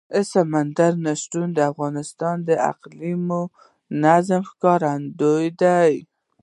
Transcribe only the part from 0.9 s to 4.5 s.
نه شتون د افغانستان د اقلیمي نظام